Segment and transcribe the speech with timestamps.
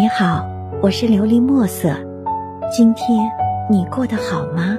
[0.00, 0.48] 你好，
[0.80, 1.90] 我是琉璃墨色。
[2.74, 3.30] 今天
[3.68, 4.78] 你过得好吗？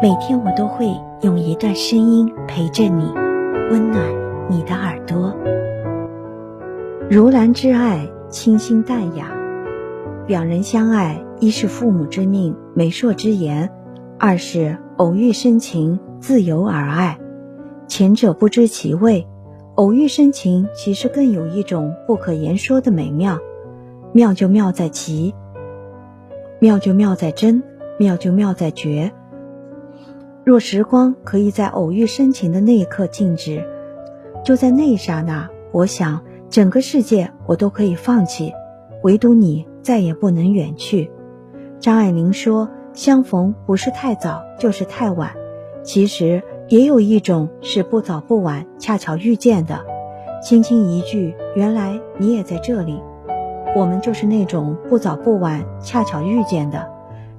[0.00, 3.12] 每天我都会用一段声音陪着你，
[3.68, 4.00] 温暖
[4.48, 5.34] 你的耳朵。
[7.10, 9.26] 如兰之爱，清新淡雅。
[10.28, 13.68] 两人相爱，一是父母之命，媒妁之言；
[14.20, 17.18] 二是偶遇深情，自由而爱。
[17.88, 19.26] 前者不知其味，
[19.74, 23.40] 偶遇深情，其实更有一种不可言说的美妙。
[24.12, 25.34] 妙就妙在奇，
[26.60, 27.62] 妙就妙在真，
[27.98, 29.12] 妙就妙在绝。
[30.44, 33.62] 若时光可以在偶遇深情的那一刻静止，
[34.44, 38.52] 就在那一刹那，我想整个世界我都可以放弃，
[39.02, 41.10] 唯独你再也不能远去。
[41.78, 45.32] 张爱玲说：“相逢不是太早，就是太晚。”
[45.84, 49.84] 其实也有一种是不早不晚，恰巧遇见的。
[50.42, 53.00] 轻轻一句，原来你也在这里。
[53.76, 56.88] 我们就是那种不早不晚，恰巧遇见的，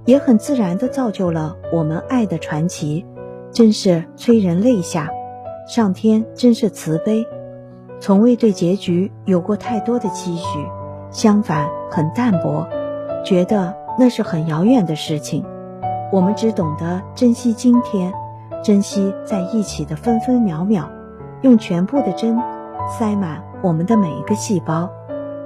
[0.05, 3.05] 也很自然地造就了我们爱的传奇，
[3.52, 5.09] 真是催人泪下。
[5.67, 7.27] 上天真是慈悲，
[7.99, 10.59] 从未对结局有过太多的期许，
[11.11, 12.67] 相反很淡薄，
[13.23, 15.43] 觉得那是很遥远的事情。
[16.11, 18.11] 我们只懂得珍惜今天，
[18.64, 20.89] 珍惜在一起的分分秒秒，
[21.41, 22.36] 用全部的真
[22.97, 24.89] 塞满我们的每一个细胞。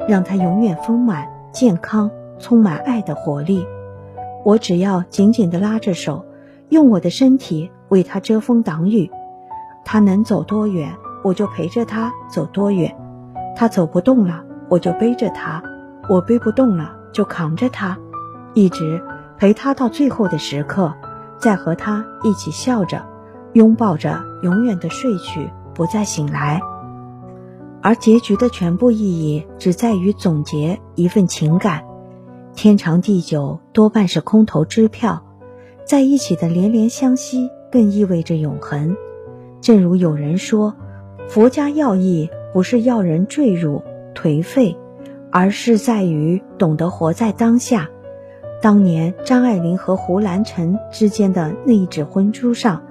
[0.07, 2.09] 让它永远丰满、健康、
[2.39, 3.65] 充满爱的活力。
[4.43, 6.25] 我只要紧紧地拉着手，
[6.69, 9.09] 用我的身体为它遮风挡雨。
[9.85, 10.93] 它能走多远，
[11.23, 12.95] 我就陪着它走多远。
[13.55, 15.61] 它走不动了，我就背着它；
[16.09, 17.97] 我背不动了，就扛着它，
[18.53, 19.01] 一直
[19.37, 20.93] 陪它到最后的时刻，
[21.37, 23.05] 再和它一起笑着、
[23.53, 26.59] 拥抱着，永远的睡去，不再醒来。
[27.83, 31.83] 而结局的全部意义，只在于总结一份情感。
[32.55, 35.25] 天长地久多半是空头支票，
[35.83, 38.95] 在一起的连连相惜，更意味着永恒。
[39.59, 40.73] 正如有人说，
[41.27, 43.81] 佛家要义不是要人坠入
[44.15, 44.77] 颓废，
[45.29, 47.89] 而是在于懂得活在当下。
[48.61, 52.81] 当年张爱玲和胡兰成之间的那一纸婚书上，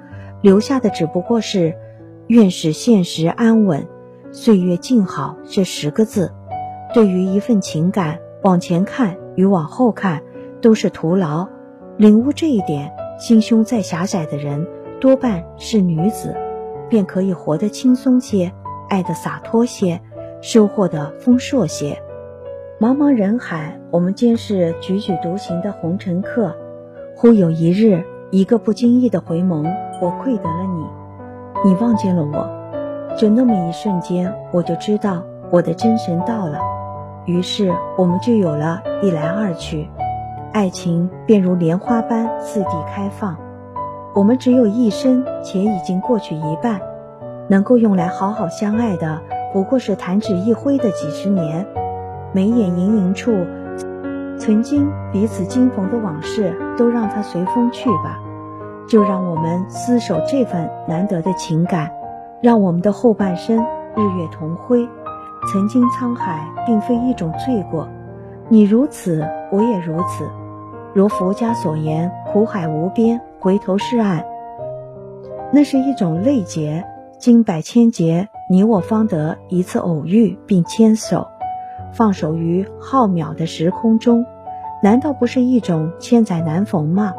[0.43, 1.75] 留下的只不过是
[2.29, 3.87] “愿使现实安稳”。
[4.35, 6.33] 岁月静好这十个字，
[6.95, 10.23] 对于一份情感，往前看与往后看
[10.63, 11.47] 都是徒劳。
[11.99, 14.67] 领悟这一点，心胸再狭窄的人，
[14.99, 16.35] 多半是女子，
[16.89, 18.51] 便可以活得轻松些，
[18.89, 20.01] 爱得洒脱些，
[20.41, 22.03] 收获的丰硕些。
[22.81, 26.57] 茫茫人海，我们皆是踽踽独行的红尘客。
[27.15, 29.71] 忽有一日，一个不经意的回眸，
[30.01, 32.62] 我愧得了你，你望见了我。
[33.17, 36.59] 就那么一瞬间，我就知道我的真神到了，
[37.27, 39.89] 于是我们就有了一来二去，
[40.53, 43.37] 爱情便如莲花般四地开放。
[44.15, 46.81] 我们只有一生，且已经过去一半，
[47.49, 49.21] 能够用来好好相爱的，
[49.53, 51.67] 不过是弹指一挥的几十年。
[52.33, 53.33] 眉眼盈盈处，
[54.39, 58.19] 曾经彼此惊逢的往事，都让它随风去吧。
[58.89, 61.91] 就让我们厮守这份难得的情感。
[62.43, 63.57] 让我们的后半生
[63.97, 64.89] 日月同辉。
[65.51, 67.89] 曾经沧海并非一种罪过，
[68.49, 70.29] 你如此，我也如此。
[70.95, 74.25] 如佛家所言，苦海无边，回头是岸。
[75.53, 76.85] 那是一种泪劫，
[77.19, 81.27] 经百千劫，你我方得一次偶遇并牵手，
[81.93, 84.25] 放手于浩渺的时空中，
[84.83, 87.15] 难道不是一种千载难逢吗？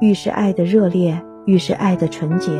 [0.00, 2.50] 愈是爱的热烈，愈是爱的纯洁。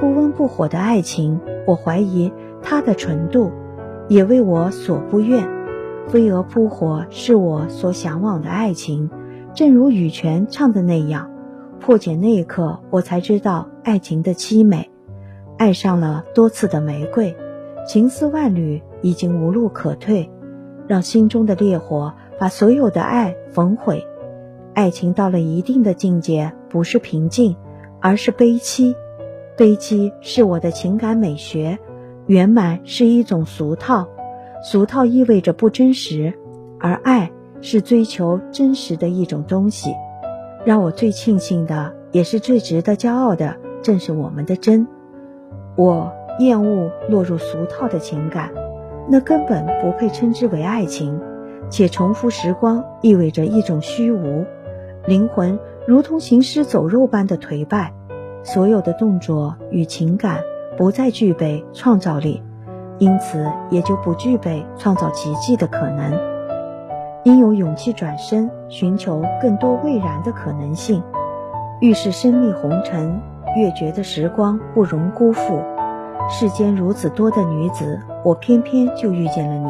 [0.00, 3.50] 不温不火的爱情，我怀疑它的纯度，
[4.08, 5.48] 也为我所不愿。
[6.08, 9.10] 飞蛾扑火是我所向往的爱情，
[9.54, 11.30] 正如羽泉唱的那样。
[11.80, 14.90] 破茧那一刻，我才知道爱情的凄美。
[15.56, 17.34] 爱上了多次的玫瑰，
[17.86, 20.30] 情丝万缕，已经无路可退。
[20.86, 24.06] 让心中的烈火把所有的爱焚毁。
[24.74, 27.56] 爱情到了一定的境界，不是平静，
[28.00, 28.94] 而是悲凄。
[29.56, 31.78] 悲戚是我的情感美学，
[32.26, 34.06] 圆满是一种俗套，
[34.62, 36.34] 俗套意味着不真实，
[36.78, 37.30] 而爱
[37.62, 39.94] 是追求真实的一种东西。
[40.66, 44.86] 让我最庆幸的，也是最值得骄傲的，正是我们的真。
[45.74, 48.50] 我厌恶落入俗套的情感，
[49.08, 51.18] 那根本不配称之为爱情，
[51.70, 54.44] 且重复时光意味着一种虚无，
[55.06, 57.94] 灵魂如同行尸走肉般的颓败。
[58.46, 60.40] 所有的动作与情感
[60.76, 62.40] 不再具备创造力，
[62.98, 66.12] 因此也就不具备创造奇迹的可能。
[67.24, 71.02] 应有勇气转身，寻求更多未然的可能性。
[71.80, 73.20] 愈是身历红尘，
[73.56, 75.60] 越觉得时光不容辜负。
[76.28, 79.68] 世间如此多的女子，我偏偏就遇见了你；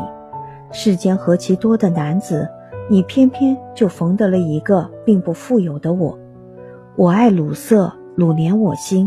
[0.70, 2.46] 世间何其多的男子，
[2.90, 6.19] 你偏偏就逢得了一个并不富有的我。
[6.94, 9.07] 我爱鲁色，鲁连我心，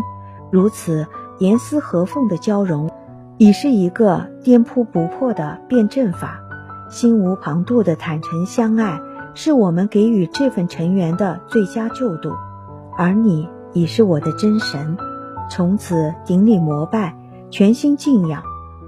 [0.51, 1.05] 如此
[1.39, 2.89] 严丝合缝的交融，
[3.37, 6.39] 已是一个颠扑不破的辩证法。
[6.89, 9.01] 心无旁骛的坦诚相爱，
[9.33, 12.31] 是我们给予这份尘缘的最佳救度。
[12.95, 14.95] 而你已是我的真神，
[15.49, 17.15] 从此顶礼膜拜。
[17.51, 18.43] 全心敬仰，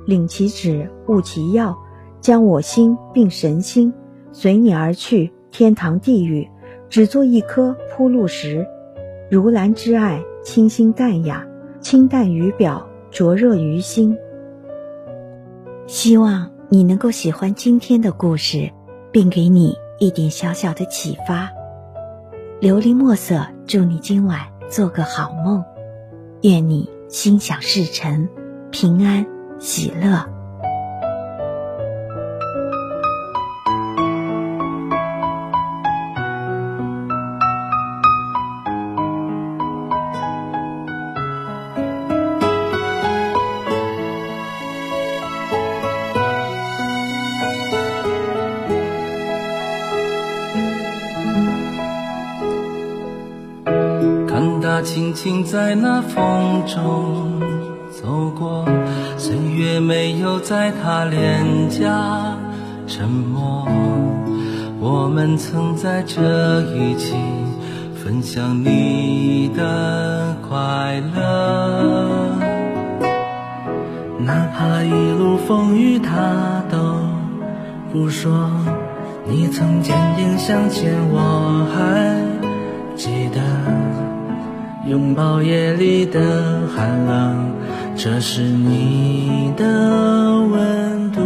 [0.06, 1.76] 领其旨，悟其要，
[2.20, 3.92] 将我心并神心
[4.32, 6.48] 随你而去，天堂地狱，
[6.88, 8.68] 只做一颗铺路石。
[9.32, 11.48] 如兰之爱，清新淡雅，
[11.80, 14.18] 清淡于表，灼热于心。
[15.88, 18.70] 希望你能够喜欢今天的故事，
[19.10, 21.50] 并给你一点小小的启发。
[22.60, 25.64] 琉璃墨色，祝你今晚做个好梦，
[26.42, 28.28] 愿你心想事成。
[28.70, 29.26] 平安
[29.60, 30.26] 喜乐。
[54.82, 57.40] 轻轻在那风中。
[57.92, 58.66] 走过，
[59.18, 62.36] 岁月没有在他脸颊
[62.88, 63.68] 沉默。
[64.80, 67.14] 我们曾在这一起
[68.04, 72.36] 分享你的快乐，
[74.18, 76.78] 哪怕一路风雨他都
[77.94, 78.50] 不说。
[79.28, 82.18] 你曾坚定向前，我还
[82.96, 83.40] 记得
[84.88, 87.52] 拥抱夜里的寒冷。
[87.96, 89.66] 这是你的
[90.52, 91.22] 温度。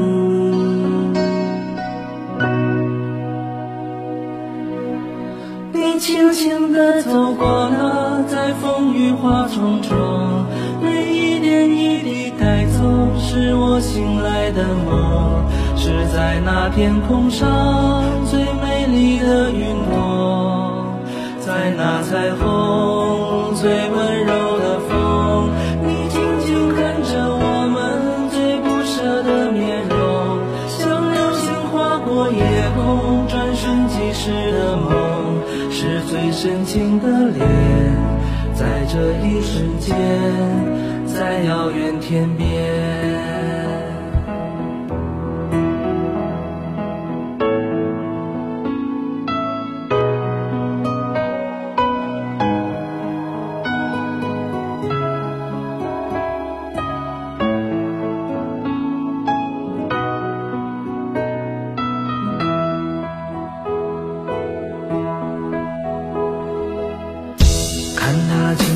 [5.72, 10.46] 你轻轻地走过了，在风雨花丛中，
[10.82, 12.84] 每一点一滴带走，
[13.18, 15.46] 是我醒来的梦。
[15.78, 20.84] 是在那天空上最美丽的云朵，
[21.40, 23.15] 在那彩虹
[23.66, 25.50] 最温柔的风
[25.82, 30.38] 你静静看着我们最不舍的面容
[30.70, 35.42] 像流星划过夜空转瞬即逝的梦
[35.72, 37.42] 是最深情的脸
[38.54, 39.98] 在这一瞬间
[41.08, 43.05] 在遥远天边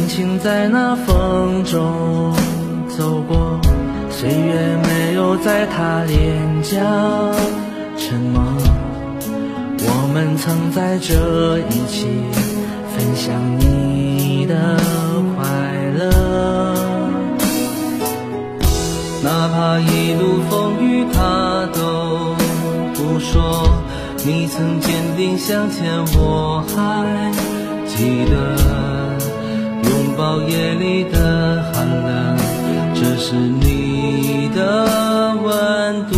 [0.10, 2.34] 情在那风中
[2.90, 3.62] 走过，
[4.10, 6.80] 岁月没有在他脸颊
[7.96, 8.42] 沉默。
[9.82, 12.08] 我们曾在这一起
[12.98, 14.76] 分享你的
[15.38, 15.46] 快
[15.96, 16.02] 乐，
[19.24, 22.36] 哪怕一路风雨他都
[22.96, 23.70] 不说。
[24.26, 27.32] 你曾坚定向前，我还
[27.88, 28.99] 记得。
[29.90, 32.38] 拥抱夜里的寒冷，
[32.94, 36.14] 这是你的温度。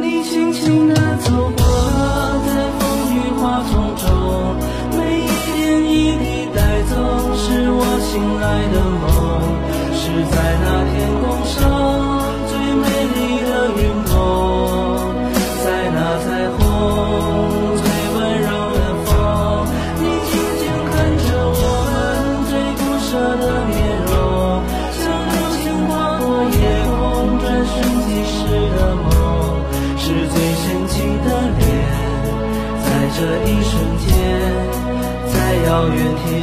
[0.00, 1.64] 你轻轻地走过，
[2.44, 2.80] 在风
[3.14, 4.04] 雨花丛中，
[4.98, 5.24] 每一
[5.54, 6.24] 点一滴
[6.54, 6.58] 带
[6.90, 6.92] 走，
[7.36, 9.06] 是我醒来的梦，
[9.94, 10.02] 是
[10.34, 10.65] 在那
[35.76, 36.42] 在遥远天，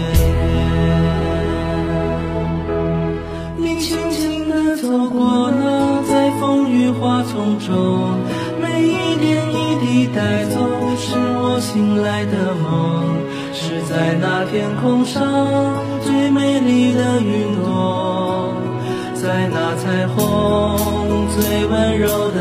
[3.58, 8.20] 你轻轻地走过了，在风雨花丛中，
[8.62, 10.60] 每一点一滴带走，
[11.00, 13.18] 是我醒来的梦，
[13.52, 15.24] 是在那天空上
[16.04, 18.54] 最美丽的云朵，
[19.16, 22.08] 在那彩虹最温柔。
[22.34, 22.40] 的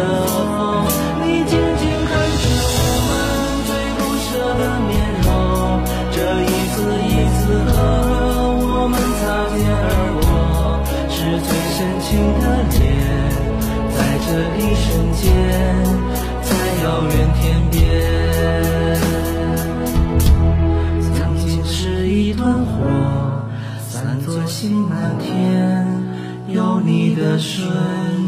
[27.42, 28.21] 满天，有你的瞬间。